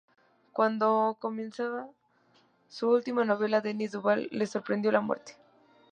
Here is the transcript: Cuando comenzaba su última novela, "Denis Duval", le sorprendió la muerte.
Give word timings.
Cuando 0.51 1.15
comenzaba 1.19 1.85
su 2.69 2.89
última 2.89 3.23
novela, 3.23 3.61
"Denis 3.61 3.91
Duval", 3.91 4.29
le 4.31 4.47
sorprendió 4.47 4.91
la 4.91 4.99
muerte. 5.01 5.35